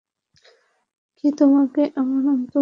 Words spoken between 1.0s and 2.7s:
কী তোমাকে এমন অন্তর্মুখী করেছে?